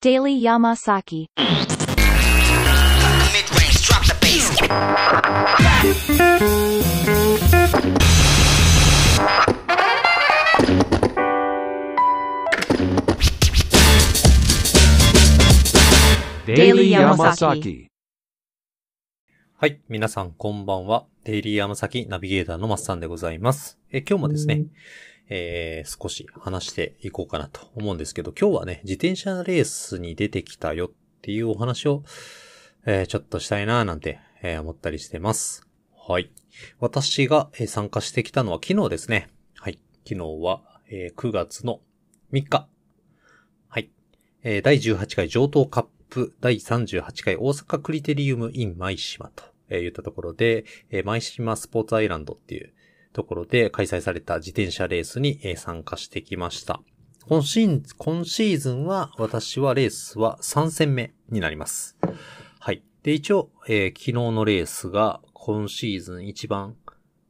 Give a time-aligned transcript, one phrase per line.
[0.00, 1.26] Daily Yamasaki.
[3.34, 4.54] Mid-range, drop the bass.
[16.46, 17.88] デイリーヤマサ Yamasaki.
[19.56, 19.80] はい。
[19.88, 21.06] 皆さん、こんばんは。
[21.24, 23.80] デイリーヤマサキナビゲーターのマッサンでございます。
[23.90, 24.66] え、今日もですね、
[25.30, 30.90] えー、少し話していこうかなと思うんですけど、今日はね、自転車レースに出てきたよっ
[31.22, 32.02] ていうお話を、
[32.86, 35.66] えー、ちょっとしたいなーなんて、えー思ったりしてます。
[35.96, 36.30] はい。
[36.80, 39.28] 私が、参加してきたのは昨日ですね。
[39.56, 39.78] はい。
[40.06, 41.80] 昨日は、えー9月の
[42.32, 42.68] 3日。
[43.68, 43.90] はい。
[44.42, 52.72] えー第18回上等カップ第38回大阪クリテリウム in 舞島と、えー言ったところで、えー舞島スポーツアイランドっていう
[53.12, 56.80] ところで開催された自転車レースに、参加してきました。
[57.28, 61.98] 今シーズン、今シーズンは私はレースは3戦目になります。
[62.58, 62.82] はい。
[63.02, 66.76] で、一応、えー昨日のレースが今シーズン一番、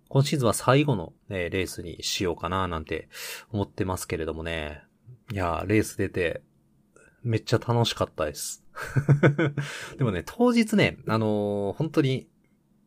[0.09, 3.09] 今シーズンは最後の、ね、レースにしようかななんて
[3.51, 4.83] 思ってますけれどもね。
[5.33, 6.43] いやー、レース出て、
[7.23, 8.65] めっちゃ楽しかったです。
[9.99, 12.29] でもね、当日ね、あのー本当に、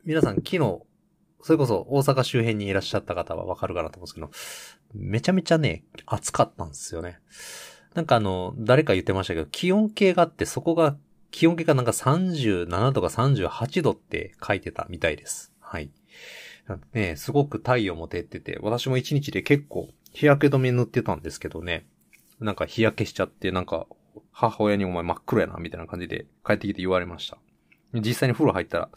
[0.05, 0.81] 皆さん昨日、
[1.43, 7.19] それこそ大阪周辺にいらっしゃった方はわかるかなと思うんですけど、めちゃめちゃね、暑かったんですよね。
[7.93, 10.97] なんかあの、誰か言ってましたけど、気温計があって、そこが、
[11.31, 15.53] 気温計がなんか37度か38度って書いてたみたいです。
[15.59, 15.91] はい。
[16.93, 21.85] ね、すごく太陽も照ってて、私も一日で結構日焼け止め塗ってたんですけどね、
[22.39, 23.87] なんか日焼けしちゃって、なんか
[24.31, 27.37] 母親にお前真っ黒やな、みたいな感じで帰ってきて言われました。
[27.93, 28.89] 実際に風呂入ったら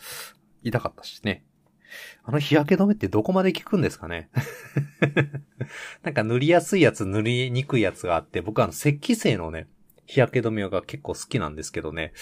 [0.63, 1.45] 痛かったしね。
[2.25, 4.31] あの日焼け止めってどこまで効くんですかね？
[6.03, 9.69] なんか塗りやすいやつ、塗りにくいやつがあって、僕はあの石器製のね、
[10.07, 12.13] 日焼け止めが結構好きなんですけどね、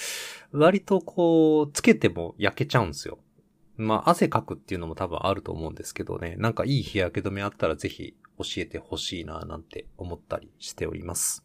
[0.53, 3.19] 割とこう、つけても焼けちゃうんですよ。
[3.77, 11.45] まあ、汗かくっていうのも多分あると思うんですけどね、なんかいい日焼け止めあったらぜひ教えてほしいななんて思ったりしております。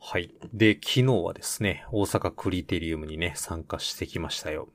[0.00, 0.34] はい。
[0.52, 4.68] で、昨日はですね、大阪クリテリウムにね、参加してきましたよ。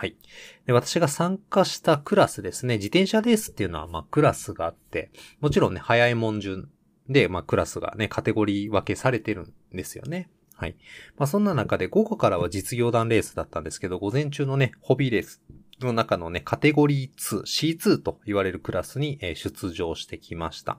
[0.00, 0.16] はい。
[0.64, 5.10] で、私が参加したクラスですね、自転車レースっていうのは、まあ、クラスがあって、
[5.42, 6.70] もちろんね、早いもん順
[7.10, 10.30] で、まあ、クラスがね、カテゴリー分けされてるんですよね。
[10.54, 10.76] はい。
[11.18, 15.42] まあ、そんな中で午後からは実業団レースだったんですけど、午前中のね、ホビーレース
[15.82, 20.78] の中のね、カテゴリー2、C2 と言われるクラスに、出場してきました。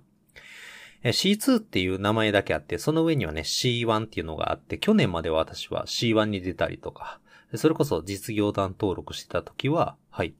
[1.03, 7.19] C2 っていう名前だけあって、その上にはね、C1 っていうのがあって、去年までは私は C1 に出たりとか、
[7.55, 10.33] それこそ実業団登録してた時は、はい、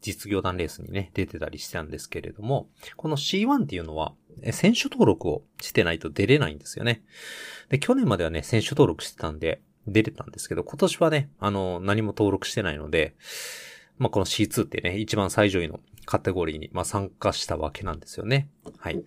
[0.00, 4.14] 実業団レースにね、出てたりしてたんですけれども、この C1 っていうのは、
[4.52, 7.02] 選手登録をしてないと出れないんですよね。
[7.68, 13.14] で、去年まではね、選手登録してたんで、出れたんですけど、今年はね、あの、何も登録してないので、
[13.96, 18.48] まあ、この C2 ってね、一番最上位のカテゴリーに、まあ、参加したわけなんですよね。
[18.78, 19.02] はい。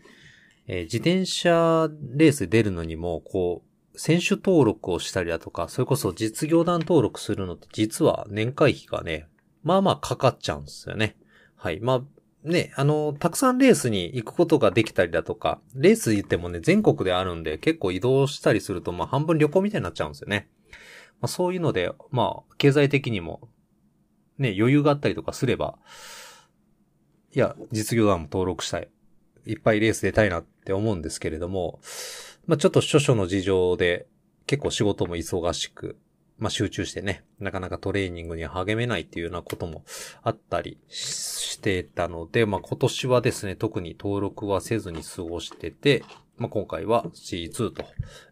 [0.67, 9.27] えー自転車レースで出るのにも、こう、選手登録をしたりだとか、それこそ実業団登録するのって実は年会費がね、
[9.63, 11.15] まあまあかかっちゃうんですよね。
[11.55, 11.79] はい。
[11.79, 12.01] まあ、
[12.43, 20.49] ね、あの、たくさんレースに行くことができたりだとか、レース言ってもね、全国であるんで、結構移動したりすると、まあ半分旅行みたいになっちゃうんですよね。
[21.19, 23.47] まあそういうので、まあ、経済的にも、
[24.39, 25.77] ね、余裕があったりとかすれば、
[27.33, 28.89] いや、実業団も登録したい。
[29.45, 31.79] いっぱいレース出たいなって思うんですけれども、
[32.51, 34.07] まあちょっと諸々の事情で
[34.45, 35.97] 結構仕事も忙しく、
[36.37, 39.85] まあ集中してね、なかなかトレーニングに励めないっていうようなことも
[40.21, 46.03] あったりしてたので、まあ今年はですね、特に登録はせずに過ごしてて、
[46.35, 47.85] まあ今回は C2 と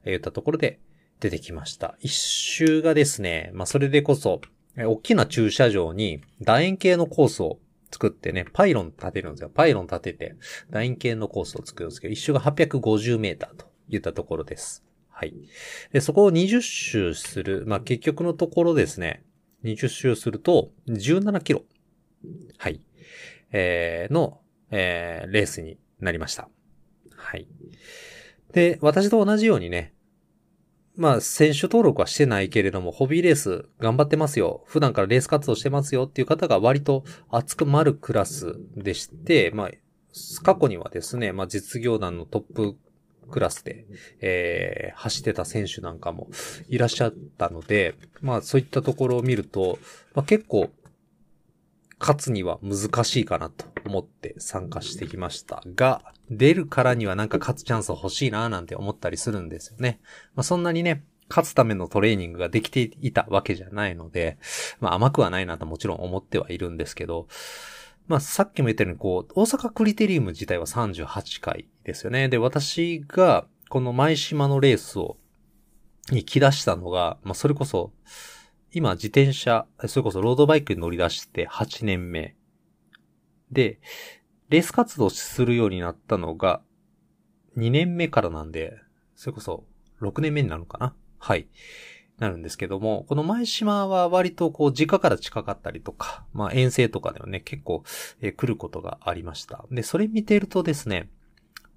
[0.03, 0.81] 言ったところで
[1.21, 1.95] 出てきました。
[2.01, 4.41] 一周がですね、まあそれでこそ、
[4.75, 7.59] 大きな駐車場に楕円形のコースを
[7.89, 9.49] 作ってね、パイロン立てるんですよ。
[9.49, 10.35] パイロン立てて、
[10.71, 14.83] 楕円形のコースを作るんですけど、一周が850メーターといったところです。
[15.09, 15.33] はい。
[15.91, 19.23] で、そこを20周する、まあ、結局のところですね、
[19.63, 21.63] 20周すると、17キロ。
[22.57, 22.81] はい。
[23.51, 24.39] えー、の、
[24.71, 26.49] えー、レースになりました。
[27.15, 27.47] はい。
[28.53, 29.93] で、私と同じようにね、
[30.95, 34.63] まあ、選手登録はしてないけれども、ホビーレース頑張ってますよ。
[34.67, 39.69] 普段からレース活動してますよっていう方が割と熱くまるクラスでして、まあ、
[40.43, 42.77] 過去にはですね、まあ、実業団のトップ
[43.29, 43.85] クラスで、
[44.21, 46.27] えー、走ってた選手なんかも
[46.67, 49.79] いらっしゃったので、まあ、そういったところを見ると、
[50.13, 50.69] まあ、結構、
[51.99, 59.99] 勝つには難しいかなと思って参加してきましたが、出るからにはなんか勝つチャンス欲しいななんて思ったりするんですよね。
[60.33, 64.37] まあ、そんなにね、勝つためのトレーニングができていたわけじゃないので、
[64.79, 67.27] まあ甘くはないなともちろん思ってはいるんですけど、
[68.07, 72.29] まあさっきも言ったようにこう、大阪クリテリウム自体は38回ですよね。
[72.29, 75.17] で、私がこの舞島のレースを、
[76.11, 77.91] に来出したのが、まあそれこそ、
[78.71, 82.35] 今自転車、それこそロードバイクに乗り出して8年目。
[83.51, 83.79] で、
[84.49, 86.61] レース活動するようになったのが
[87.57, 88.77] 2年目からなんで、
[89.15, 89.65] それこそ
[90.01, 90.95] 6年目になるのかな？
[91.17, 91.47] はい。
[92.19, 97.83] なるんですけども、この前島は割とこう、実家から近かったりとか、まあ遠征とかではね、結構、
[98.21, 99.65] えー、来ることがありました。
[99.71, 101.09] で、それ見てるとですね、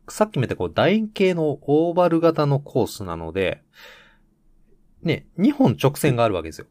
[0.09, 3.63] さっき見たこう、楕円形のオーバル型のコースなので、
[5.03, 6.67] ね、2本直線があるわけですよ。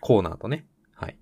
[0.00, 0.66] コーナーとね。
[0.94, 1.18] はい。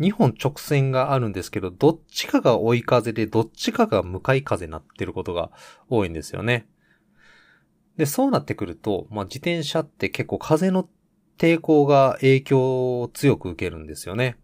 [0.00, 5.50] 2本直線があるんですけど、どっちかが追い風で、どっちかが向かい風になってることが
[5.88, 6.66] 多いんですよね。
[7.96, 10.88] で、そうなってくると、まあ、自転車って結構風の
[11.38, 14.38] 抵抗が影響を強く受けるんですよね。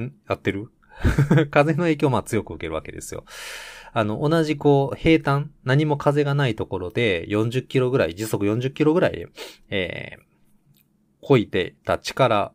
[0.00, 0.12] ん？
[0.28, 0.70] やってる？
[1.50, 3.24] 風の影響をまあ強く受けるわけですよ。
[3.92, 9.26] あの、同じこう、平坦、何も風がないところで40キロぐらい、時速40キロぐらい、
[9.70, 10.22] えー、
[11.20, 12.52] こいてた力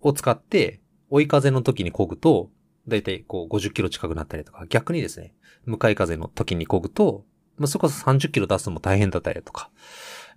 [0.00, 0.80] を使って、
[1.10, 2.50] 追い風の時に漕ぐと、
[2.88, 7.24] だいたいこう50キロ近くなったりとか、逆にですね、向かい風の時に漕ぐと、
[7.56, 9.70] まあ、そこそ30キロ出すのも大変だったりとか、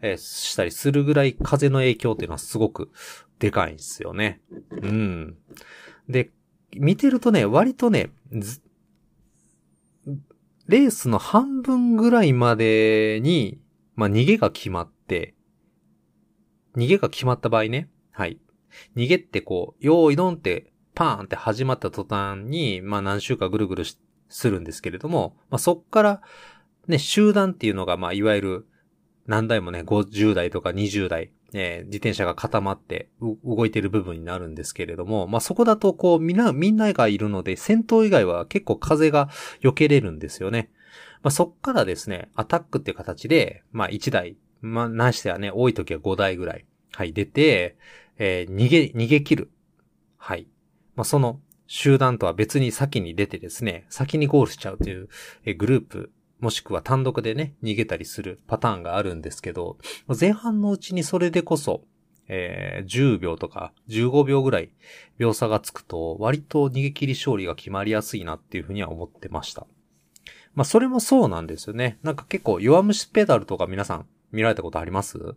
[0.01, 2.91] えー、したりするぐらい風の影響っていうのはすごく
[3.39, 4.41] でかいんですよね。
[4.71, 5.37] うん。
[6.07, 6.29] で、
[6.75, 8.11] 見てるとね、割とね、
[10.67, 13.59] レースの半分ぐらいまでに、
[13.95, 15.33] まあ、逃げが決まって、
[16.75, 18.39] 逃げが決まった場合ね、はい。
[18.95, 23.83] 逃げってこう、用意ドンってパーンって始まった途端に、まあ何週かぐるぐる
[24.29, 26.21] するんですけれども、まあそっから
[26.87, 28.67] ね、集団っていうのが、まあ、いわゆる、
[29.25, 33.09] 何台もね、50代とか20代、えー、自転車が固まって
[33.43, 39.29] 動いてる部分になるんですけれども、まあ、そこだとこう、みんな、みんながいるので、先頭以外は結構風が
[39.61, 40.69] 避けれるんですよね。
[41.23, 47.77] まあ、そっからですね、アタックって形で、まあ、1台、まあ、なしてはね、多い時は5台ぐらい、はい、出て、
[48.17, 49.51] えー、逃げ、逃げ切る。
[50.17, 50.47] はい。
[50.95, 55.09] まあ、その集団とは別に先に出てですね、先にゴールしちゃうという、
[55.45, 59.77] え、グループもしくは単独でね、逃げたりするパターンがあるんですけど、
[60.19, 61.83] 前半のうちにそれでこそ、
[62.27, 64.69] えー、10秒とか15秒ぐらい
[65.17, 69.65] 秒差がつくと、割と逃げ切り勝利が決まりやすいなっていうふうには思ってました。
[70.53, 71.99] まあ、それもそうなんですよね。
[72.03, 75.35] なんか結構弱虫ペダルとか皆さん見られたことあります？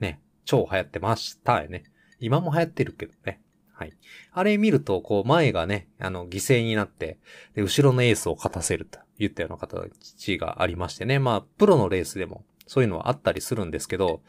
[0.00, 0.20] ね。
[0.44, 1.84] 超流行ってましたよね。
[2.18, 3.40] 今も流行ってるけどね。
[3.74, 3.92] はい。
[4.32, 7.18] あれ見ると、こう、前がね、あの、犠牲になって、
[7.54, 11.18] で、後ろのエースを勝たせると言ったような形がありましてね。
[11.18, 14.22] まあ、プロのレースでも、そういうのはあったりするんですけど、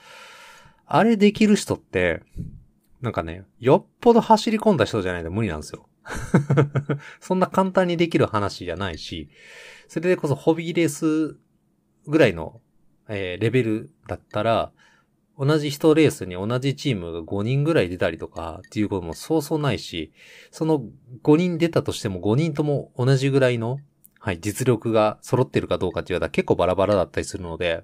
[0.85, 2.21] あれできる人って、
[3.01, 5.87] なんかね、よっぽど走り込んだ人じゃないと無理なんですよ。
[7.19, 9.29] そんな簡単にできる話じゃないし、
[9.87, 11.37] それでこそホビーレース
[12.07, 12.61] ぐらいの、
[13.07, 14.71] えー、レベルだったら、
[15.37, 20.13] 同じ人レースに同じチームが5人ぐらい出たりとかっていうこともそうそうないし、
[20.51, 20.83] その
[21.23, 23.79] 5人出たとしても5人とも同じぐらいの、
[24.25, 27.83] はい、実力が揃ってるかどうかっていうのは結構バラバラだったりするので、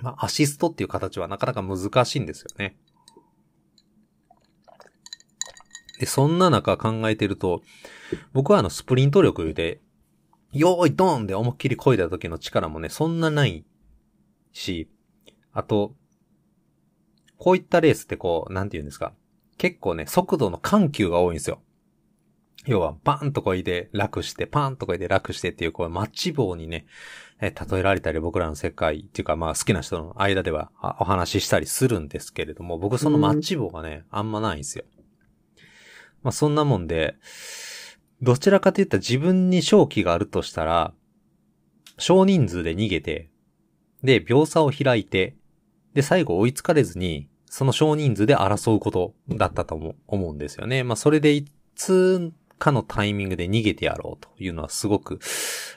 [0.00, 2.74] まあ、アシストっていう形はなかなか難しいんですよね。
[6.00, 7.60] で、そんな中考えてると、
[8.32, 9.82] 僕はあのスプリント力で、
[10.52, 13.66] よーいドーンで思いっきり漕いだ時の力もね、そんなない
[14.52, 14.88] し、
[15.52, 15.94] あと、
[17.36, 19.12] こういったレースってこう、なんて言うんですか。
[19.58, 21.60] 結構ね、速度の緩急が多いんですよ。
[22.66, 26.86] 要は、バーンとこいで楽して、パーンとこいで楽してっていう、こう、マッチ棒にね、
[27.42, 34.84] え例えられたり僕らの世界っていうか、まあ好きな人の間ではお話ししたりするんですけれども、僕そのマッチ棒がね、あんまないんですよ。
[36.22, 37.16] まあそんなもんで、
[38.22, 40.94] どちらかといったら自分に正気があるとしたら、
[41.98, 43.28] 少人数で逃げて、
[44.04, 45.36] で、秒差を開いて、
[45.94, 50.84] で、最後追いつかれずに、その少人数で争うことだったと思うんですよね。
[50.84, 55.18] まあ、それでいつかのタイミングで逃げてやろうというのはすごく、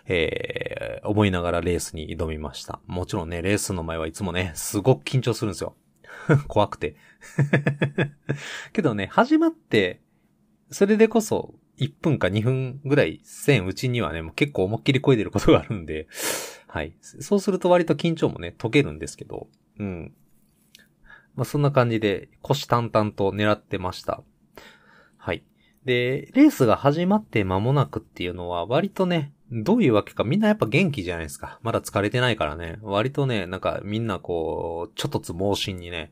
[0.05, 2.79] えー、思いながらレースに挑みました。
[2.85, 5.75] もちろんね、レースの前はいつもね、すごく緊張するんですよ。
[6.47, 6.95] 怖くて。
[8.71, 9.99] けどね、始まって、
[10.69, 16.07] それでこそ、1分か2分ぐらいせんうちにはね、もう結構思いっきり声出ることがあるんで、
[16.67, 16.95] はい。
[17.01, 19.47] そうすると割と緊張もね、解けるんですけど、
[19.79, 20.13] うん。
[21.33, 24.21] まあ、そんな感じで、腰淡々と狙ってました。
[25.17, 25.43] はい。
[25.85, 31.59] で、レースが始まって間もなくっていうのは割とね、どういうわけかみんなやっぱ元気じゃないですか。
[31.61, 32.79] まだ疲れてないからね。
[32.81, 36.11] 割とね、なんかみんなこう、ちょっとつ盲信にね、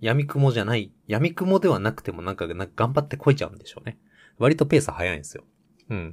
[0.00, 3.98] 闇雲じゃない、闇雲ではなくてもなんか頑張ってこいちゃうんでしょうね。
[4.38, 5.44] 割とペース早いんですよ。
[5.88, 6.12] うん。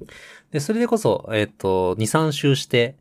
[0.52, 2.96] で、それでこそ、えっ、と、2、3周して、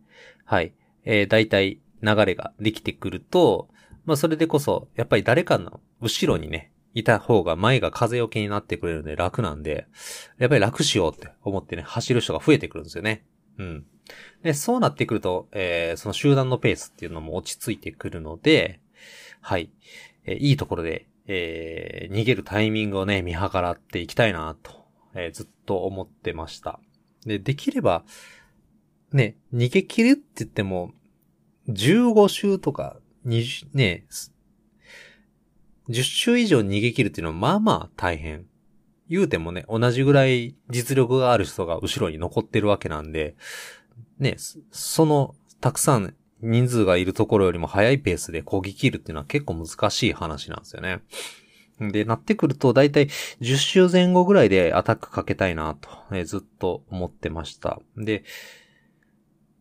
[0.44, 0.72] はい、
[1.04, 3.68] えー、大体流れができてくると、
[4.06, 9.87] まあそれでこそ、やっぱり誰かの後ろにね、いた方が前が風よけになってくれるんで楽なんで、
[10.38, 13.25] やっぱり楽しようって思ってね、走る人が増えてくるんですよね。
[13.58, 13.87] うん。
[14.42, 18.80] で、そうなってくると、えー、その集団のペースっていうのも落ち着いてくるので、
[19.40, 19.70] はい。
[20.25, 24.84] えーいいところで、えー逃げるタイミングをね、見計らっていきたいなと、
[25.14, 26.80] えーずっと思ってました。
[27.25, 28.04] で、できれば、
[29.12, 30.92] ね、逃げ切るって言っても、
[31.68, 34.04] 15周とか、20、ね、
[35.88, 38.46] 10周以上逃げ切るっていうのはまあまあ大変。
[39.08, 43.36] 言うてもね、同じぐらい実力がある人が後ろに残ってるわけなんで、
[44.18, 44.36] ね、
[44.70, 51.00] その、たくさん人数がいるところよりも速いペースで攻撃切るっていうのは結構難しい話なんですよね。
[51.78, 53.06] で、なってくると、だいたい
[53.40, 57.80] 10周前後ぐらいでアタックかけたいなと、えーずっと思ってました。
[57.96, 58.24] で、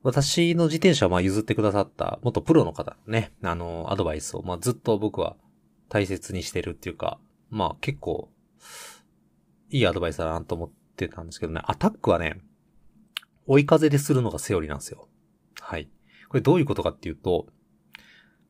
[0.04, 5.36] 私の自転車をまあ譲ってくださった元プロの方ね、あの、アドバイスをまあずっと僕は
[5.92, 7.20] 大切にしてるっていうか、
[7.50, 8.30] まあ結構、
[9.70, 12.40] いいアドバイスだなと思ってたんですけどね、アタックはね、
[13.46, 15.10] 追い風でするのがセオリーなんですよ。
[15.60, 15.90] はい。
[16.30, 17.48] これどういうことかっていうと、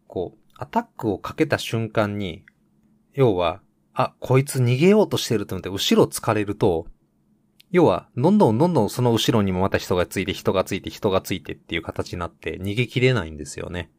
[0.06, 2.46] こう、アタックをかけた瞬間に、
[3.14, 6.86] 要は、あ、こいつ逃げようとしてると思って後ろ疲れると、
[7.72, 13.90] 要は、どんどんどんどんその後ろにもまた人がついて、人がついて、人がついてっていう形になって逃げ切れないんですよね。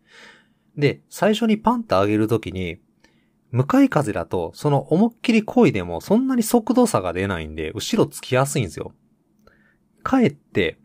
[0.77, 2.79] で、最初にパンと上げるときに、
[3.53, 8.93] 向かい風だと、その思いっきり漕いでもそんなに速度差が出ないんで、後ろつきやすいんですよ。
[10.03, 10.79] かえって、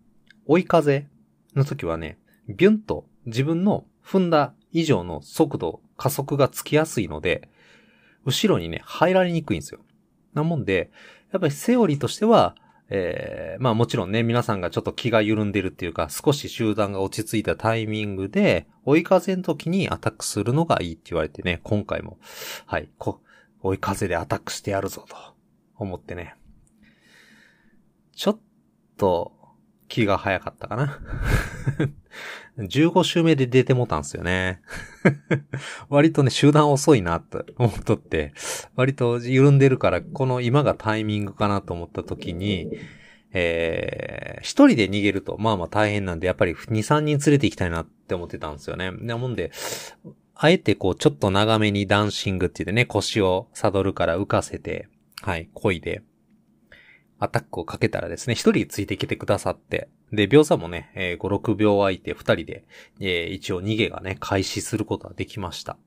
[0.46, 1.08] 追い風
[1.56, 7.50] の時はね、ビュンと自分の踏んだ以上の速度、加速がつきやすいので、
[8.26, 9.80] 後ろにね、入られにくいんですよ。
[10.34, 10.92] なもんで、
[11.32, 12.56] やっぱりセオリーとしては、
[12.90, 22.18] えー、まあもちろんね、皆さんがちょっと気が緩んでるっていうか、少し集団が落ち着いたタイミングで、追い風の時にアタックするのがいいって言われてね、今回も、
[22.66, 23.22] はい、こ、
[23.62, 25.16] 追い風でアタックしてやるぞと、
[25.76, 26.36] 思ってね。
[28.16, 28.40] ちょっ
[28.98, 29.34] と、
[29.88, 31.00] 気が早かったかな。
[32.58, 34.62] 15周目で出てもたんすよね。
[35.90, 38.34] 割とね、集団遅いなと思っとって、
[38.76, 42.72] 割と緩んでるから、この今がタイミングかなと思った時に、
[43.34, 48.92] えー、一人で逃げると、まあまあ大変なんで、やっぱり2、3人連れて行きたいなって思ってたんですよね。
[48.92, 49.52] なもんで、
[50.34, 54.88] あえてこう、ちょっと長めにダンシングって言ってね、腰をサドルから浮かせて、
[55.22, 56.04] はい、漕いで、
[57.20, 62.64] アタックをかけたらですね、一人ついてきてくださって、で、秒差もね、えー5、6秒空いて二人で、
[63.00, 65.78] えー一応逃げがね、開始することができました。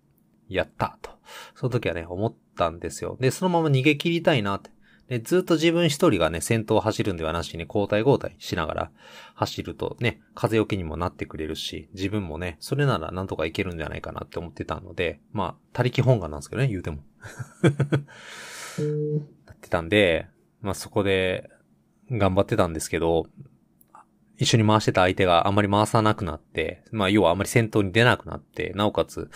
[0.48, 1.10] やったと。
[1.54, 3.16] その時はね、思ったんですよ。
[3.20, 4.70] で、そのまま逃げ切りたいなって。
[5.08, 8.90] で、ずっと自分一人がね、先頭を走るんではなしに交代交代しながら
[9.34, 16.98] 走るとね、風よけにもなってくれるし、自分もね、それならなんとかいけるんじゃないかなって思ってたので、まあ、他力本願なんですけどね、言うても。
[19.46, 20.28] な ってたんで、
[20.60, 21.50] まあそこで
[22.12, 23.26] 頑張ってたんですけど、
[24.40, 29.30] 一緒に回してた相手があんまり回さなくなって、まあ要はあんまり先頭に出なくなって、なおかつ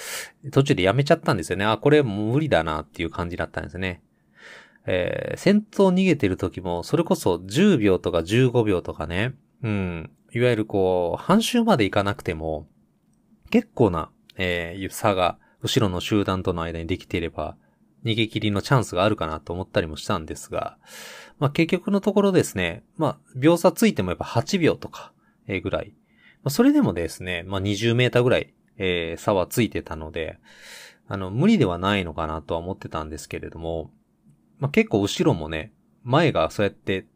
[0.51, 1.67] 途中でやめちゃったんですよね。
[1.67, 4.03] あ、これもう無理だなっていう感じだったんですね。
[4.87, 12.67] えー、先頭逃げてる時も、それこそ10秒とか15秒とかね、うん、いわゆるこう、半周まで行かなくても、
[13.51, 17.57] 結構な、えー、差が後ろの集団との間にできていれば、
[18.05, 20.79] 逃げ切りのチャンスがあるかなと思ったりもしたんですが、
[21.39, 25.13] まあ結局のところですね、まあ秒差ついてもやっぱ8秒とか、
[25.47, 25.95] えぐらい。
[26.43, 30.39] まあそれでもですね、まあ20メーターぐらい、えー差はついてたので、
[31.07, 33.91] あの、無理ではないのかなとは思ってたんですけれども、
[34.59, 35.73] まあ結構後ろもね、
[36.03, 37.07] 前がそうやって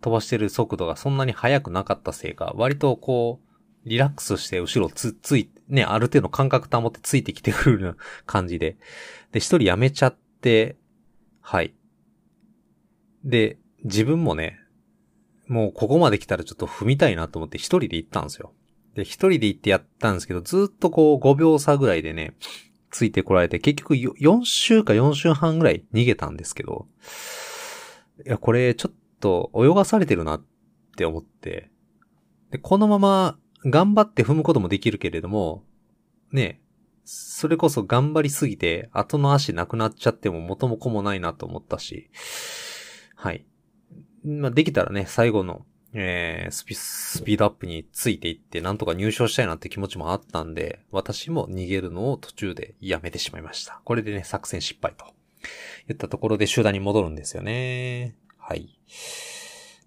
[0.00, 3.50] 飛ばしてる速度がそんなに速くなかったせいか、割とこう、
[3.88, 8.76] リラックスして後ろつ、つい、ね、ある程度感覚保ってついてきてくる感じで。
[9.32, 10.76] で、一人辞めちゃって、
[11.40, 11.74] はい。
[13.24, 14.58] で、自分もね、
[15.46, 18.52] もうここまで来たらちょっと踏みたいなと思って一人で行ったんですよ。
[18.94, 22.34] で、一人で行ってやったんですけど、ずっとこう5秒差ぐらいでね、
[22.90, 26.86] ついてこられて、結局4週か4週半ぐらい逃げたんですけど、
[28.26, 30.44] いや、これちょっと泳がされてるなっ
[30.96, 31.70] て思って、
[32.50, 35.64] で、このまま頑張って踏むこともできるけれども、
[36.32, 36.60] ね、
[37.04, 42.10] それこそ頑張りすぎて、後の足なくなっちゃっても元も子もないなと思ったし、
[43.20, 43.44] はい。
[44.24, 53.82] まあ、できたらね、最後の、えー、スピ、スピードアップについていって、なんとか入賞したいなって気持ちもあったんで、私も逃げるのを途中でやめてしまいました。
[53.84, 55.04] これでね、作戦失敗と。
[55.86, 58.16] 言ったところで集団に戻るんですよね。
[58.38, 58.80] はい。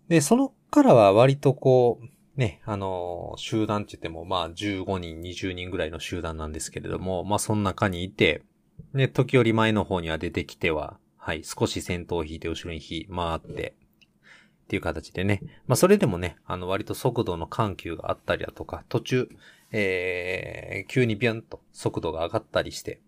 [0.09, 8.43] で、そのからは割とこう、ね、あのー集団って言っても、まあ、15人、20人ぐらいの集団なんですけれども、まあ、その中にいて、
[8.93, 13.77] ね、時折前の方には出てきては、はい、少し先頭を引いて後ろに引回って、
[14.65, 15.41] っていう形でね。
[15.67, 19.29] まあ、それでもね、あの、割と速度の緩急があったりだとか、途中、
[19.71, 22.99] えー、急にビュンと速度が上がったりして、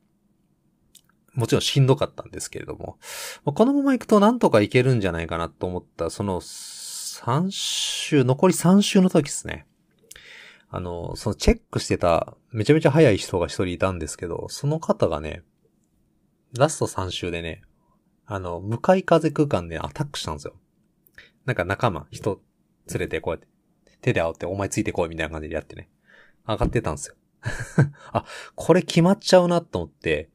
[1.34, 2.98] もちろんしんどかったんですけれども、
[3.44, 9.68] まこのまま行くとなんとかいけるんじゃないかなと思った、その3週、残り3週の時ですね。
[10.70, 15.44] あの、そのチェックしてた、めちゃめちゃ速い人が一人いたんですけど、その方がね、
[16.54, 17.62] ラスト3週でね、
[18.26, 20.56] あの、向かい風空間でアタックしたんですよ。
[21.46, 22.42] なんか仲間、人
[22.92, 23.48] 連れてこうやって、
[24.02, 25.90] 手で煽ってお前ついてこいみたいな感じでやってね、
[26.48, 27.16] 上がってたんですよ。
[28.12, 30.30] あ、これ決まっちゃうなと思って、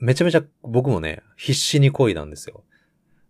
[0.00, 2.64] めちゃめちゃ僕もね、必死に漕いだんですよ。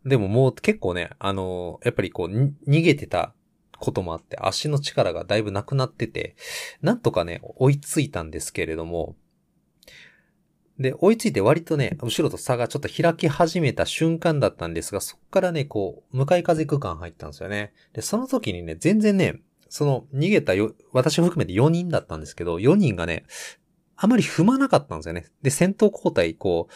[0.04, 3.34] でももう結構ね、あのやっぱりこう、逃げてた
[3.78, 6.37] こともあって、足の力がだいぶなくなってて、
[6.82, 9.16] なんとかね、追いついたんですけれども、
[10.78, 17.73] で、追いついて割とね、後ろと差がちょっと開き始めた瞬間だったんですが、そっからね、こう、向かい風区間入ったんですよね。
[17.92, 23.25] で、その時にね、全然ね、その逃げたよ、私を含めて4人だったんですけど、4人がね、
[23.97, 25.26] あまり踏まなかったんですよね。
[25.42, 26.75] で、先頭交代、こう、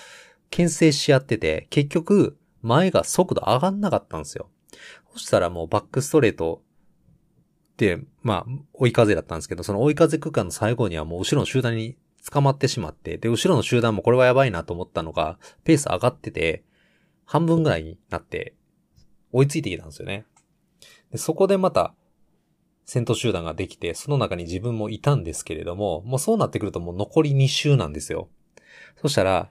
[0.50, 4.50] 牽制し合ってて、結局、前が速度上がんなかったんですよ。
[5.12, 6.62] そしたらもうバックストレート
[7.76, 11.97] で、まあ、追い風だったんですけど、その追い風区間の最後にはもう後ろの集団に
[12.31, 16.64] 捕まってしまって、で、後ろの集団もこれはやばいなと思ったのが、ペース上がってて、
[17.25, 18.55] 半分ぐらいになって、
[19.33, 20.26] 追いついてきたんですよね。
[21.11, 21.95] でそこでまた、
[22.85, 28.29] 先頭集団ができて、その中に自分もいたんですけれども、もうそうなってくるともう残り2周なんですよ。
[29.00, 29.50] そしたら、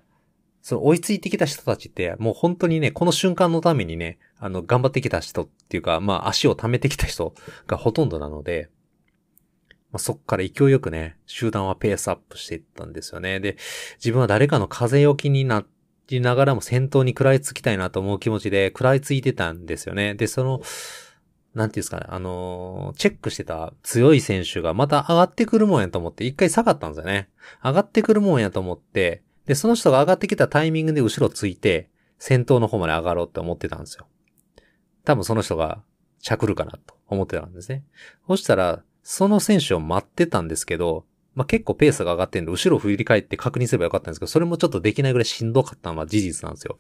[0.62, 7.34] その追いついてきた人たちって、もう本当にね、この瞬間のためにね、あの、頑張ってきた人っていうか、まあ足を溜めてきた人
[7.68, 8.70] がほとんどなので、
[9.92, 13.40] まあ、そっから勢いよくね、集団はペースアップしていったんですよね。
[13.40, 13.58] で、
[13.98, 15.66] 自分は誰かの風よきにな
[16.08, 20.16] りながらも先頭に食らいつきたいなと思う気持ちで食らいついてたんですよね。
[20.16, 20.62] で、その、
[21.54, 27.30] なんていうんですかね、あのチェックしてた強い選手がまた上がってくるもんやと思って一回下がったんですよね。
[27.62, 34.08] 上がってくるもんやと思って、で、その人が上がってきたタイミングで後ろついて、先頭の方まで上がろうって思ってたんですよ。
[35.04, 35.82] 多分その人が
[36.22, 37.84] 着るかなと思ってたんですね。
[38.28, 41.04] そしたら、その選手を待ってたんですけど、
[41.36, 46.78] まあ、結構ペースが上がってんで、後ろ振り返って確認すればよかったんですけど、それもちょっとできないぐらいしんどかったのは事実なんですよ。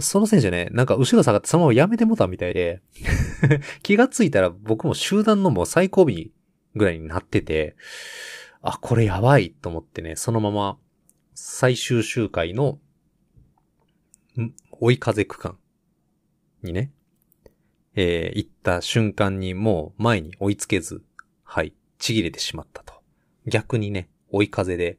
[0.00, 2.80] その選手ね、なんか後ろ下がってそのままやめてもたみたいで、
[3.84, 6.06] 気がついたら僕も集団のもう最後尾
[6.74, 7.76] ぐらいになってて、
[8.62, 10.78] あ、これやばいと思ってね、そのまま
[11.34, 12.78] 最終周回の、
[14.70, 15.58] 追い風区間
[16.62, 16.92] にね、
[17.94, 21.02] えー行った瞬間にもう前に追いつけず、
[21.46, 22.92] はい、ちぎれてしまったと。
[23.46, 24.98] 逆にね、追い風で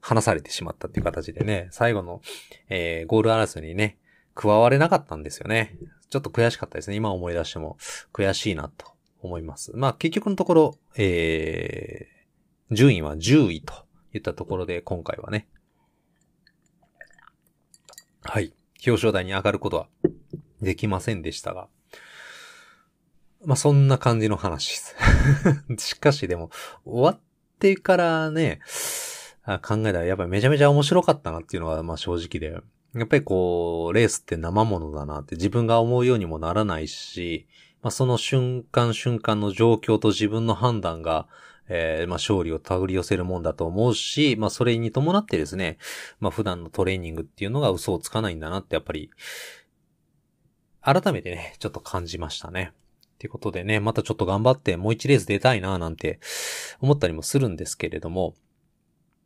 [0.00, 2.20] 離されてしまったっていう形でね、最後の、
[2.68, 3.98] えーゴール争いにね、
[4.34, 5.76] 加われなかったんですよね。
[6.10, 6.96] ちょっと悔しかったですね。
[6.96, 7.78] 今思い出しても
[8.12, 8.92] 悔しいなと
[9.22, 9.72] 思います。
[9.74, 13.74] まあ結局のところ、えー、順位は10位と
[14.12, 15.48] いったところで今回はね、
[18.22, 18.52] はい、
[18.86, 19.88] 表彰台に上がることは
[20.60, 21.68] できませんでしたが、
[23.44, 24.94] まあそんな感じの話です。
[25.78, 26.50] しかしでも、
[26.84, 27.20] 終わっ
[27.58, 28.60] てからね、
[29.62, 32.60] 考えたらやっぱりめちゃめちゃ面白かったなっていうのはまあ正直で、
[32.98, 37.46] やっぱりこう、レースって生ものだなって自分が思うようにもならないし、
[37.82, 41.28] まあその瞬間瞬間の状況と自分の判断が、
[41.68, 45.78] えーまあ勝利を手繰り寄せるもんだと思うし、まあそれに伴ってですね、
[46.20, 49.10] まあ普段のトレーニングっていうのが嘘をつかないんだなってやっぱり、
[50.80, 52.72] 改めてね、ちょっと感じましたね。
[53.16, 56.20] ってことでね、またちょっと頑張ってもう一レース出たいななんて
[56.80, 58.34] 思ったりもするんですけれども、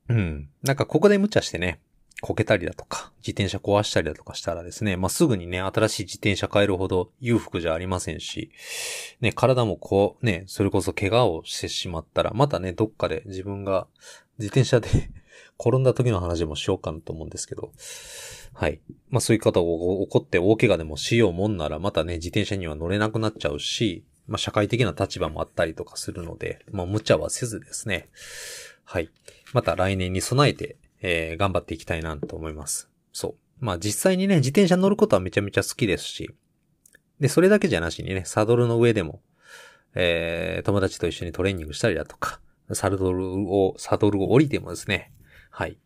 [0.09, 0.49] うん。
[0.63, 1.81] なんかここで無茶してね、
[2.21, 8.53] こけたりだとか、自転車壊したりだとかしたらですね、まあ、すぐにね、新しい自転車買えるほど裕福じゃありませんし、
[9.21, 13.87] ね、体もこう、ね、それこそ怪我をしてしまったら、またね、どっかで自分が
[14.39, 15.11] 自転車で
[15.61, 17.73] 転んだ時の話もしようかなと思うんですけど、
[18.55, 18.81] はい。
[19.11, 19.67] まあそういう方が
[20.05, 28.09] 起こって大怪我でもしようもんなら、またね、自転車には乗れなくなっちゃうし、まあ社会的な立場もあったりとかするので、まあ無茶はせずですね、
[28.85, 29.11] はい。
[29.53, 32.89] また来年に備えて、えー頑張っていきたいなと思います。
[33.13, 33.35] そう。
[33.65, 36.31] まあ実際にね、自転車乗ることはめちゃめちゃ好きですし、
[37.21, 39.21] で、それだけじゃなしにね、サドルの上でも、
[39.95, 42.41] えー、友達と一緒にトレーニングしたりだとか、
[42.73, 45.13] サドルを、サドルを降りてもですね、
[45.51, 45.79] はい、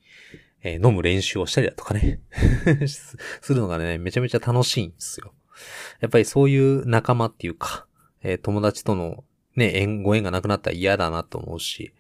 [0.62, 2.20] えー飲む練習をしたりだとかね、
[2.87, 3.16] す
[3.55, 5.35] るのがね、めちゃめちゃ楽しいんですよ。
[6.00, 7.87] やっぱりそういう仲間っていうか、
[8.22, 9.24] えー友達との
[9.57, 11.94] ね、縁、ご縁がなくなったら嫌だなと思うし、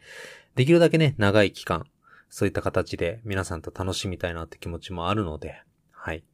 [0.54, 1.86] できるだけね、長い期間、
[2.28, 6.24] そういった形で皆さんと楽しみたいなって気持ちもあるので、はい。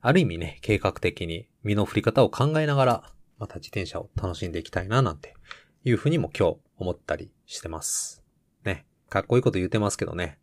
[0.00, 5.34] ある意味ね、計画的に身の振り方を考えながら、また自転車を楽しんでいきたいななんて
[5.84, 8.19] いうふうにも今日思ったりしてます。
[9.10, 10.38] かっこいいこと言ってますけどね。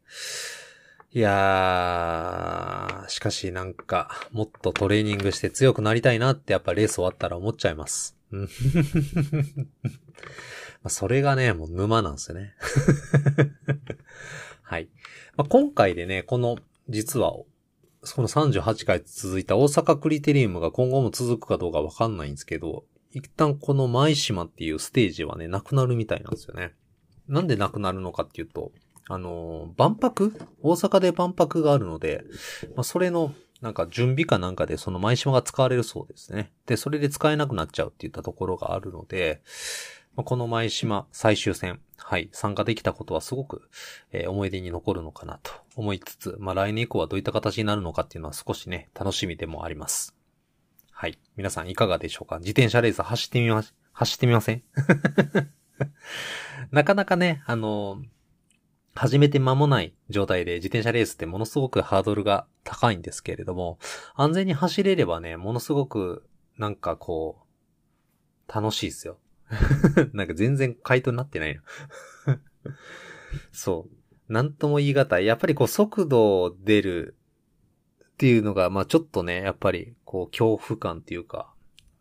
[1.13, 8.17] いやー、しかしなんか、もっとトレーニングして強くなりたいなってやっぱレース終わったら思っちゃいます。
[10.89, 12.55] それがね、もう沼なんですよね。
[14.63, 14.89] はい。
[15.37, 16.57] まあ、今回でね、この、
[16.89, 17.33] 実は、
[18.03, 26.73] その38回続いた大阪クリテリウムが今後も続くかどうかわかんないんですけど、一旦この舞島っていうステージはね、なくなるみたいなんですよね。
[27.27, 28.71] なんでなくなるのかっていうと、
[29.09, 30.33] あの万博？
[30.61, 32.23] 大阪で万博があるので、
[32.75, 36.51] まあ、それの、なんか準備かなんかでその舞島が使われるそうですね。
[36.67, 39.41] で、それで使えなくなっちゃうって言ったところがあるので、
[40.15, 43.69] まあこの舞島最終戦、はい、参加できたことはすごく、
[44.11, 50.15] えー思い出に残るのかなと思いつつ、まあ来年以降はどういった形になるのかっていうのは少しね、楽しみでもあります。
[50.91, 51.17] はい。
[51.35, 52.39] 皆さんいかがでしょうか？
[52.39, 53.63] 自転車レース走ってみま、
[53.93, 54.63] 走ってみません？
[56.71, 58.01] なかなかね、あの
[58.97, 63.77] 始めて間もない状態で自転車レースってものすごくハードルが高いんですけれども、
[64.15, 67.45] 安全に走れればね、ものすごく、なんかこ
[68.49, 69.19] う、楽しいですよ。
[70.13, 71.61] なんか全然回答になってないな。
[73.51, 73.87] そ
[74.29, 74.33] う。
[74.33, 75.25] なんとも言い難い。
[75.25, 77.15] やっぱりこう速度出る
[78.03, 81.53] っていうのが、まあちょっとね、やっぱりこう恐怖感っていうか、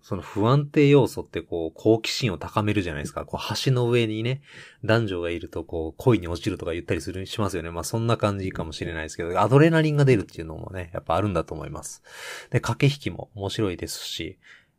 [0.06, 3.24] その不安定要素ってこう好奇心を高めるじゃないですか。
[3.24, 4.40] こう橋の上にね、
[4.84, 7.72] 男女がいるとこう恋に落ちるとか言ったりする、しますよね。
[7.72, 12.04] まあそんな感じかもしれないですけど、アドレナリンが出るっていうのもね、やっぱあるんだと思います。
[12.50, 14.38] で、駆け引きも面白いですし、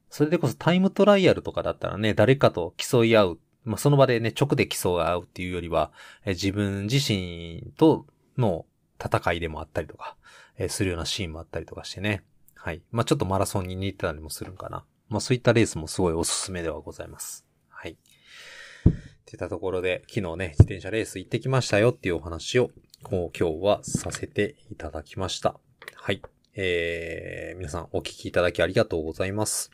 [0.10, 3.40] それでこそタイムトライアルとかだったらね、誰かと競い合う。
[3.66, 5.92] まあその場でね、直で競い合うっていうよりは、
[6.24, 8.06] え自分自身と
[8.38, 8.66] の
[8.98, 10.16] 戦いでもあったりとか、
[10.58, 12.24] えするようなシーンもあったりとかしてね。
[12.56, 12.82] はい。
[12.92, 14.86] まあちょっとマラソンに似てたりもするんかな。
[15.10, 17.46] まあそういったレースもすごいおすすめではございます。
[17.70, 17.92] はい。
[17.92, 17.96] っ
[19.26, 22.72] ていったところで、昨日ね、自転車レース行ってきましたよっていうお話を、
[23.04, 25.60] こう今日はさせていただきました。
[25.96, 26.22] はい。
[26.56, 29.70] えー、皆さんお聞きいただきありがとうございます。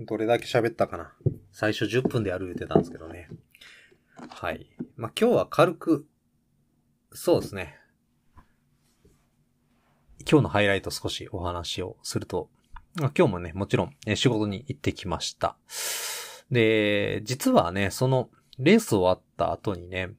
[0.00, 1.14] どれだけ喋ったかな
[1.50, 3.28] 最初10分でやる言ってたんですけどね。
[4.28, 4.66] はい。
[4.96, 6.06] まあ、今日は軽く、
[7.12, 7.78] そうですね。
[10.30, 12.50] 今日のハイライト少しお話をすると、
[12.96, 15.56] 今日もね、もちろん、え仕事に行ってきました。
[16.50, 18.28] で、実はね、その、
[18.58, 20.10] レース終わった後にね、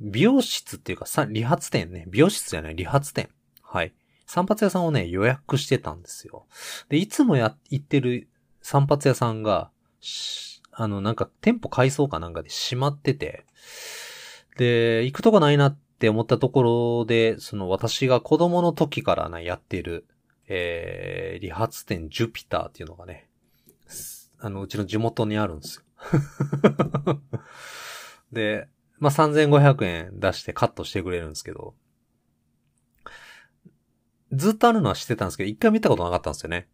[0.00, 3.28] 美容室っていうか、さ理髪店ね、美容室じゃない、理髪店。
[3.62, 3.92] はい。
[4.26, 6.46] 散髪屋さんをね、予約してたんですよ。
[6.88, 8.28] で、いつもや、行ってる
[8.62, 9.70] 散髪屋さんが、
[10.72, 13.44] あの、なんか店舗改装かなんかで閉まってて、
[14.56, 20.06] で、行くとこないなって思ったところで、その私が子供の時からね、やってる、
[20.52, 23.28] えー、理髪店ジュピターっていうのがね、
[24.40, 25.84] あの、うちの地元にあるんですよ。
[28.32, 31.76] で、まあ、3500円出してカットしてくれるんですけど、
[34.32, 36.68] ずっとあるのは知ってたんですけど、一回見たことなかったんですよね。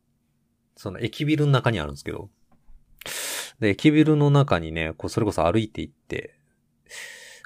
[0.74, 2.30] その駅ビルの中にあるんですけど。
[3.60, 6.38] で、駅ビルの中にね、こう、それこそ歩いて行って、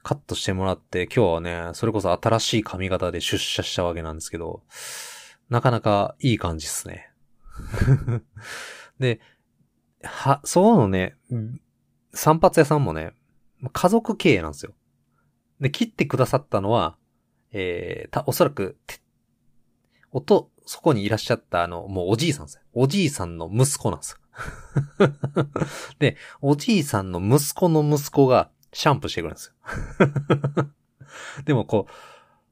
[0.05, 4.63] カットしてもらって、今日はね、それこそ新しい髪型で出社したわけなんですけど、
[5.51, 7.11] なかなかいい感じっすね。
[8.99, 9.21] で、
[10.03, 11.17] は、そうのね、
[12.15, 13.13] 散髪屋さんもね、
[13.73, 14.73] 家族経営なんですよ。
[15.61, 16.97] で、切ってくださったのは、
[17.53, 18.79] えー、た、おそらく、
[20.13, 22.63] おと、そこにいらっしゃったあの、もうおじいさんですよ。
[22.73, 24.19] おじいさんの息子なんですよ。
[25.99, 29.53] で、おじいさんの息子の息子がシャンプーしてくるんです
[30.59, 30.73] よ。
[31.45, 31.93] でもこう、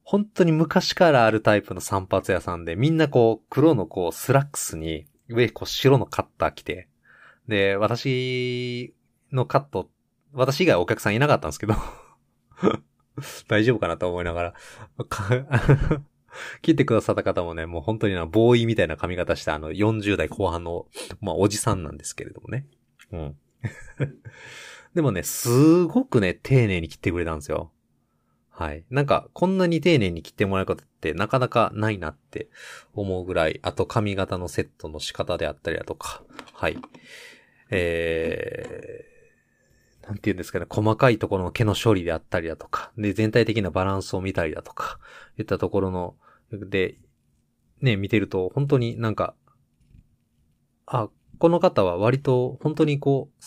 [0.09, 6.87] 本当に昔からあるタイプの散髪屋さんで、みんなこう、黒のこう、スラックスに、上こう、白のカッター着て、
[7.47, 8.95] で、私
[9.31, 9.87] のカット、
[10.33, 11.75] 私以外お客さんいなかったんですけど、
[13.49, 14.53] 大丈夫かなと思いながら、
[16.63, 20.87] 切ってくださった方もね、もう本当にな、ボーイみたいな髪型したあの40代後半の、
[21.21, 22.65] まあおじさんなんですけれどもね。
[23.11, 23.35] うん。
[24.95, 27.71] でもね、すごくね、丁寧に切ってくれたんですよ。
[28.59, 28.83] はい。
[28.89, 32.49] なんか、こんなに丁寧に切ってもらうことってなかなかないなって
[32.93, 36.77] 思うぐらい、あと髪型のセットの仕方であったりだとか、はい。
[37.69, 44.99] えー、なんて言うんですかね、細かいところの毛の処理であったりだとか、で、全体的なバランスを見たりだとか、
[45.37, 46.17] いったところの、
[46.51, 46.97] で、
[47.79, 49.35] ね、見てると、本当になんか、
[50.85, 53.43] あ、この方は割と本当にこう、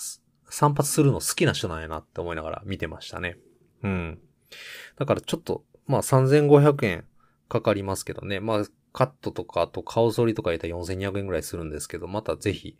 [0.50, 3.36] 散髪するの好きな人なんやなって思いながら見てましたね。
[3.82, 4.18] うん。
[4.96, 7.04] だからちょっと、まあ3500円
[7.48, 8.40] かかりますけどね。
[8.40, 12.76] まあカットとか、あと顔剃りとか入れたら4200円ぐらいするんですけど、またぜひ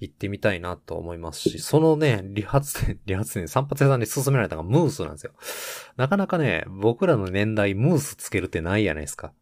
[0.00, 5.32] 行ってみたいなと思いますし、そのね、理髪店、 理髪店、散髪屋さんに勧められたのがムースなんですよ。
[5.96, 9.32] なかなかね、僕らの年代ムースつけるってないやないですか。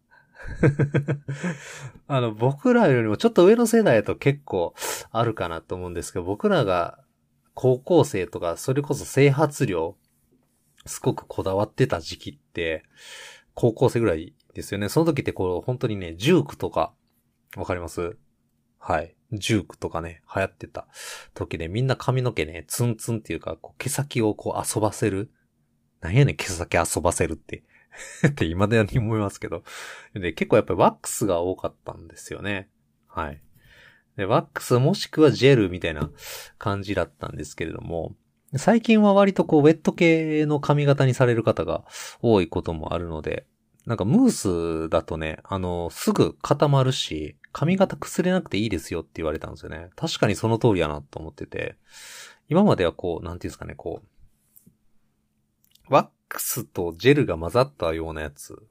[2.07, 4.73] あの、僕らよりもちょっと上の世代だと結構
[5.11, 6.99] あるかなと思うんですけど、僕らが
[7.55, 9.95] 高校生とか、それこそ整髪量、
[10.85, 12.83] すごくこだわってた時期って、
[13.53, 14.89] 高校生ぐらいですよね。
[14.89, 16.93] その時ってこう、本当にね、ジュークとか、
[17.55, 18.17] わかります？
[18.79, 19.15] はい。
[19.33, 20.87] ジュークとかね、流行ってた
[21.33, 25.31] 時で、みんな髪の毛ね、ツンツンっていうか、こう毛先をこう遊ばせる。
[26.01, 27.63] なんやねん、毛先遊ばせるって。
[28.27, 29.63] って今でに思いますけど。
[30.13, 32.69] で、結構やっぱりワックスが多かったんですよね。
[33.07, 33.41] はい。
[34.15, 36.09] で、ワックスもしくはジェルみたいな
[36.57, 38.15] 感じだったんですけれども、
[38.55, 41.85] 最近は割とこう、ウェット系の髪型にされる方が
[42.21, 43.45] 多いこともあるので、
[43.85, 49.89] なんかムースだとね、あの、すぐ固まるし、髪型崩れなくていいですよって言われたんですよね。
[49.95, 51.75] 確かにその通りやなと思ってて、
[52.49, 58.61] 今まではこう、なんていうんですかね、こう、ワックスとジェルが混ざったようなやつ。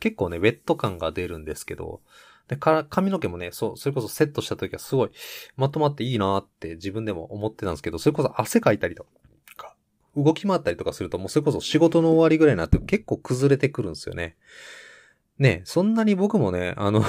[0.00, 2.00] 結構ね、ウェット感が出るんですけど、
[2.48, 5.10] で、か、髪の毛もね、そう、それこそセットした時はすごい
[5.56, 9.06] まとまっていいなって自分でも思ってたんですけど、それこそ汗かいたりと、
[10.16, 14.36] 動き回ったりとかするともうそれこそ仕事の終わりぐらいになって結構崩れてくるんですよね。
[15.38, 17.04] ね、そんなに僕もね、あの、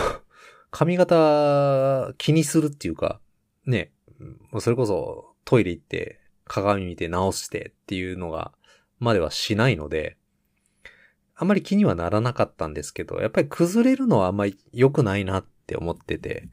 [0.71, 3.19] 髪型気にするっていうか、
[3.65, 3.91] ね、
[4.51, 8.51] もうそれこそトイレ行って鏡見て直してっていうのが、
[8.99, 10.17] まではしないので、
[11.35, 16.47] あんまり気にはならなかったんですけど、やっぱり崩れるのはあんまり良くないなって思ってて、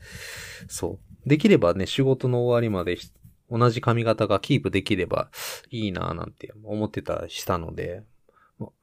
[0.68, 1.28] そう。
[1.28, 2.96] できればね、仕事の終わりまで
[3.52, 5.30] 同じ髪型がキープできれば
[5.70, 8.02] いいなぁなんて思ってたりしたので、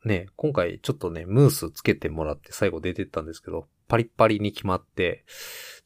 [0.05, 5.25] ね、今回ちょっとね、ムースつけてもらって最後出てったんですけど、パリッパリに決まって、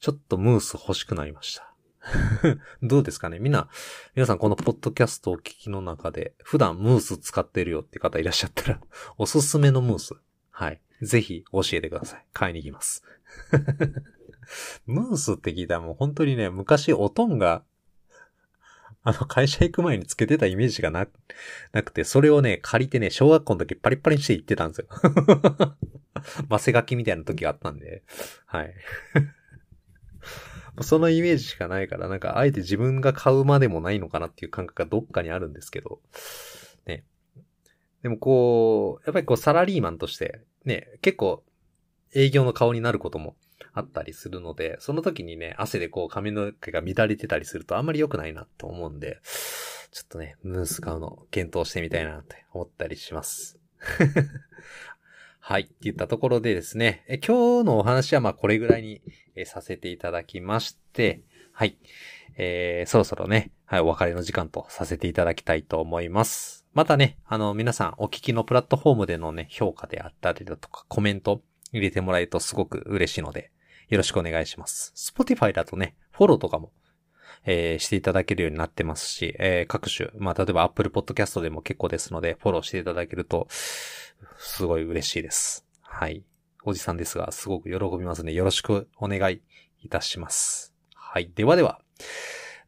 [0.00, 1.74] ちょっとムース欲しくなりました。
[2.82, 3.38] どうですかね？
[3.38, 3.68] みんな、
[4.14, 8.80] 皆さんこのポッドキャストを聞きの中で、普段ムース使ってるよって方いらっしゃったら、
[9.16, 10.14] おすすめのムース。
[10.50, 10.80] はい。
[11.00, 12.26] ぜひ教えてください。
[12.32, 13.02] 買いに行きます。
[14.86, 17.64] ムースって聞いたらもう本当にね、昔おとんが、
[19.06, 21.06] あの会社行く前につけてたイメージがな、
[21.72, 24.88] なくて、それをね、借りてね、小学校の時パリパリにして行ってたんですよ。
[26.48, 28.02] マセガキみたいな時があったんで、
[28.46, 28.74] はい。
[30.80, 36.00] そのイメージしかないから、なんか、あえて自分が買うまでもないのかなっていう感覚がどっかにあるんですけど、
[36.86, 37.04] ね。
[38.02, 41.44] でもこう、やっぱりこう、サラリーマンとして、ね、結構、
[42.14, 43.36] 営業の顔になることも
[43.74, 49.18] あったりするので、その時にね、汗でこう、髪の毛が乱れてたりするとあんまり良くないなと思うんで、
[49.90, 53.58] ちょっとね、ムース買うの検討してみたいなって思ったりします。
[55.40, 55.62] はい。
[55.62, 59.02] って言ったところでですね、え今日のお話はまあこれぐらいに、
[59.34, 61.76] えさせていただきまして、はい。
[62.36, 66.64] えー、そろそろね、はい、お別れの時間とさせていただきたいと思います。
[66.72, 73.50] またね、あの、皆さんお聞きのプラットフォームでのね、評価であったりだとか、コメント入れてもらえるとすごく嬉しいので、
[73.88, 74.92] よろしくお願いします。
[74.96, 76.72] Spotify だとね、フォローとかも、
[77.46, 83.46] えーしていただけるようになってますし、えー各種、まあ、例えば Apple Podcast でも結構ですので、フォローしていただけると、
[84.38, 85.66] すごい嬉しいです。
[85.82, 86.24] はい。
[86.64, 89.40] おじさんですが、すごく喜びますので、よろしくお願い
[89.82, 90.74] いたします。
[90.94, 91.30] はい。
[91.34, 91.80] ではでは、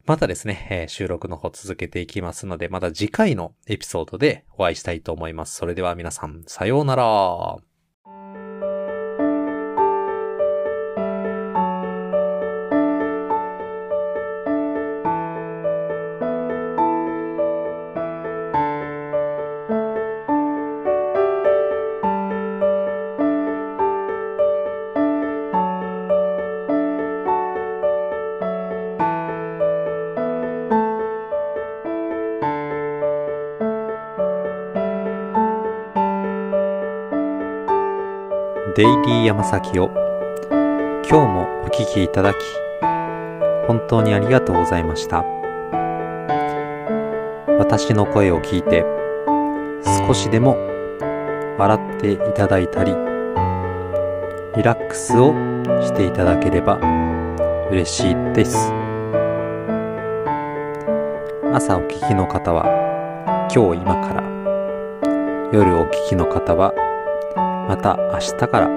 [0.05, 5.55] またですね、えー収録の方続けていきますので、また次回のエピソードでお会いしたいと思います。
[5.55, 7.57] それでは皆さん、さようなら。
[38.77, 39.89] デイリー山崎を
[40.51, 42.37] 今日もお聞きいただき
[43.65, 45.23] 本当にありがとうございました
[47.57, 48.85] 私の声を聞いて
[50.05, 50.55] 少しでも
[51.57, 55.33] 笑っていただいたり、リラックスを
[55.81, 56.77] していただければ
[57.71, 58.71] 嬉しいです。
[61.51, 64.21] 朝お聞きの方は今日今から、
[65.51, 66.75] 夜お聞きの方は
[67.67, 68.67] また明日から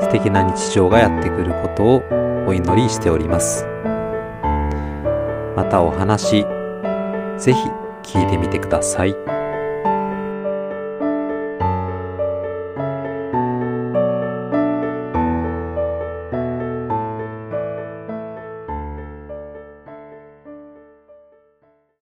[0.00, 2.02] 素敵な日常がやってくることを
[2.46, 3.66] お祈りしております。
[5.56, 6.46] またお話、
[7.38, 7.68] ぜひ
[8.02, 9.33] 聞いてみてください。